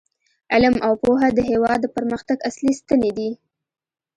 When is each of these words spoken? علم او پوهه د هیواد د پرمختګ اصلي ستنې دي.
علم 0.53 0.75
او 0.85 0.93
پوهه 1.03 1.27
د 1.33 1.39
هیواد 1.51 1.79
د 1.81 1.85
پرمختګ 1.95 2.37
اصلي 2.49 2.73
ستنې 2.81 3.11
دي. 3.17 3.29